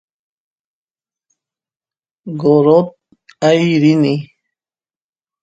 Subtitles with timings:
[2.39, 2.87] gorrot
[3.47, 4.13] aay rini